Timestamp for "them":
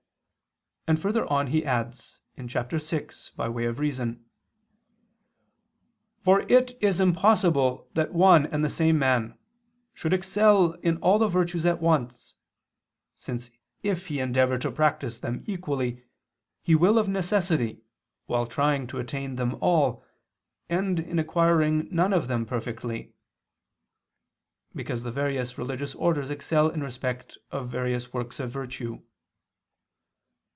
15.19-15.43, 19.37-19.55, 22.27-22.43